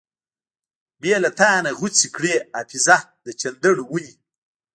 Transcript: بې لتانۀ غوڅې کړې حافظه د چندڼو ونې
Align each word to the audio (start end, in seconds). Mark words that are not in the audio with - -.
بې 1.01 1.13
لتانۀ 1.23 1.71
غوڅې 1.77 2.07
کړې 2.15 2.35
حافظه 2.53 2.97
د 3.23 3.25
چندڼو 3.39 3.83
ونې 3.89 4.13